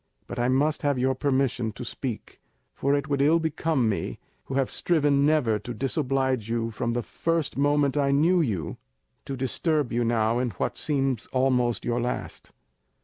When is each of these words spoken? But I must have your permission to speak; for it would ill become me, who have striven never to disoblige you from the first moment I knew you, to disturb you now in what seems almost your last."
But 0.25 0.39
I 0.39 0.49
must 0.49 0.81
have 0.81 0.97
your 0.97 1.13
permission 1.13 1.71
to 1.73 1.85
speak; 1.85 2.41
for 2.73 2.95
it 2.95 3.07
would 3.07 3.21
ill 3.21 3.37
become 3.37 3.87
me, 3.87 4.17
who 4.45 4.55
have 4.55 4.71
striven 4.71 5.27
never 5.27 5.59
to 5.59 5.75
disoblige 5.75 6.49
you 6.49 6.71
from 6.71 6.93
the 6.93 7.03
first 7.03 7.55
moment 7.55 7.95
I 7.95 8.09
knew 8.09 8.41
you, 8.41 8.77
to 9.25 9.37
disturb 9.37 9.93
you 9.93 10.03
now 10.03 10.39
in 10.39 10.49
what 10.57 10.75
seems 10.75 11.27
almost 11.27 11.85
your 11.85 12.01
last." 12.01 12.51